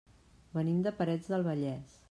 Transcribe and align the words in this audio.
Venim 0.57 0.79
de 0.87 0.95
Parets 1.03 1.31
del 1.35 1.47
Vallès. 1.51 1.99